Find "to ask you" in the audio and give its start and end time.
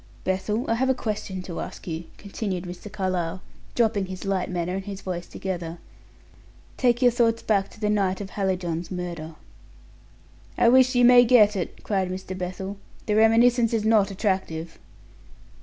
1.43-2.05